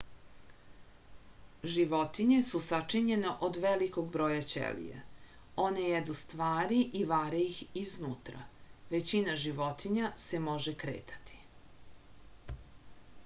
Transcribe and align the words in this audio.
životinje 1.73 2.37
su 2.45 2.61
sačinjene 2.67 3.33
od 3.47 3.57
velikog 3.65 4.07
broja 4.15 4.39
ćelija 4.53 5.01
one 5.65 5.83
jedu 5.89 6.15
stvari 6.21 6.79
i 7.01 7.03
vare 7.11 7.41
ih 7.49 7.59
iznutra 7.83 8.41
većina 8.95 9.35
životinja 9.45 10.11
se 10.25 10.41
može 10.47 10.73
kretati 10.85 11.39